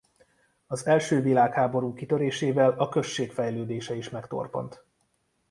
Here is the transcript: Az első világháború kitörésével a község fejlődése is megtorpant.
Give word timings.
Az 0.67 0.85
első 0.85 1.21
világháború 1.21 1.93
kitörésével 1.93 2.71
a 2.77 2.89
község 2.89 3.31
fejlődése 3.31 3.95
is 3.95 4.09
megtorpant. 4.09 4.83